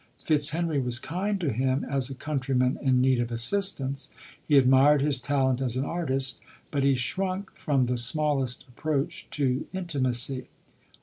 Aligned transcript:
Fitzhenry 0.25 0.81
was 0.83 0.97
kind 0.97 1.39
to 1.39 1.53
him, 1.53 1.83
as 1.87 2.09
a 2.09 2.15
countryman 2.15 2.79
in 2.81 3.01
need 3.01 3.19
of 3.19 3.31
assistance; 3.31 4.09
he 4.47 4.57
admired 4.57 4.99
his 5.03 5.21
talent 5.21 5.61
as 5.61 5.77
an 5.77 5.85
artist, 5.85 6.41
but 6.71 6.81
he 6.83 6.95
shrunk 6.95 7.51
from 7.55 7.85
the 7.85 7.99
smallest 7.99 8.63
approach 8.67 9.29
to 9.29 9.67
intimacy. 9.75 10.47